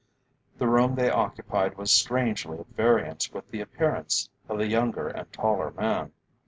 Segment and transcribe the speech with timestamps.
[0.57, 5.31] The room they occupied was strangely at variance with the appearance of the younger and
[5.31, 6.11] taller man.